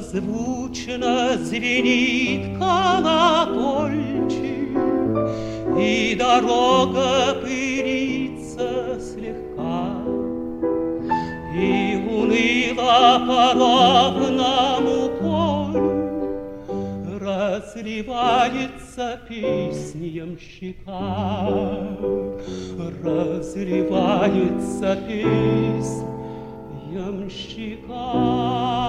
звучно 0.00 1.36
звенит 1.38 2.58
колокольчик, 2.58 4.34
И 5.78 6.16
дорога 6.18 7.34
пырится 7.42 8.98
слегка, 9.00 10.02
И 11.54 11.96
уныло 12.08 13.18
по 13.26 13.52
полю 15.20 15.88
Разливается 17.20 19.20
песнем 19.28 20.38
щека, 20.38 21.48
Разливается 23.02 24.90
песнем 25.06 27.16
щека. 27.30 28.83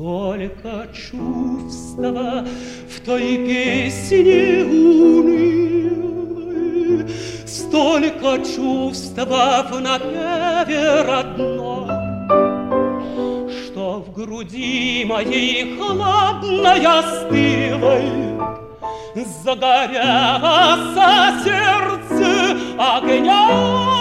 Столько 0.00 0.88
чувства 0.94 2.46
в 2.88 3.00
той 3.04 3.36
песне 3.36 4.64
унылой, 4.64 6.24
Столько 7.46 8.38
чувства 8.38 9.66
в 9.70 9.78
напеве 9.78 11.02
родной, 11.02 11.90
Что 13.66 14.00
в 14.00 14.10
груди 14.14 15.04
моей 15.06 15.76
холодной 15.76 16.80
остылой 16.86 18.08
Загорелось 19.44 20.94
сердце 21.44 22.56
огнем. 22.78 23.99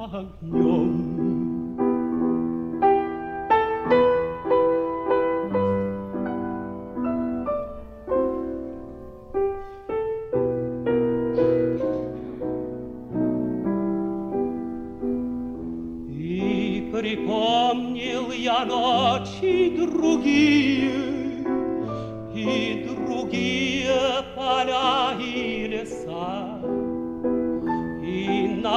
Огнем. 0.00 1.10
И 16.08 16.90
припомнил 16.92 18.30
я 18.32 18.64
ночи 18.64 19.76
другие, 19.76 20.90
и 22.34 22.88
другие 22.88 24.24
поля 24.34 25.14
и 25.20 25.66
леса. 25.68 26.79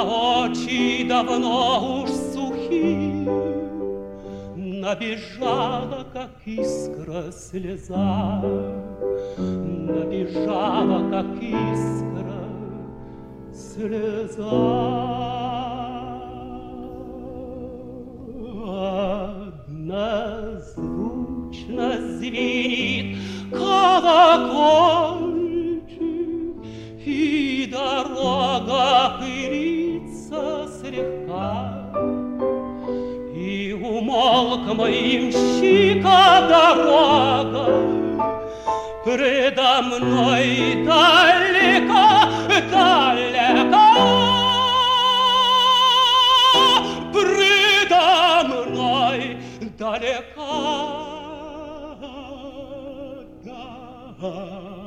Очи 0.04 1.06
давно 1.08 2.02
уж 2.04 2.09
сухие 2.09 3.23
Набежала, 4.56 6.06
как 6.12 6.32
искра 6.46 7.32
слеза, 7.32 8.44
Набежала, 9.38 11.09
как 11.09 11.42
искра 11.42 12.44
слеза. 13.54 14.52
Однозвучно 19.66 20.68
звенит 22.18 22.92
слегка. 30.94 31.90
И 33.36 33.74
умолк 33.74 34.76
моим 34.76 35.31
щека 35.31 36.48
дорога, 36.50 37.66
Предо 39.04 39.81
мной 39.81 40.86
далеко, 40.86 42.08
далеко, 42.72 43.88
Предо 47.12 48.44
мной 48.48 49.38
далеко, 49.78 50.52
далеко. 54.22 54.82